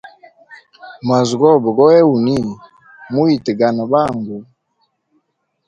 [1.05, 2.37] Mwazi gobe gowena uni,
[3.13, 4.37] muyitgane bangu.